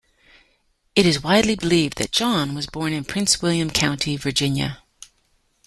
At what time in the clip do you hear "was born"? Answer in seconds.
2.55-2.91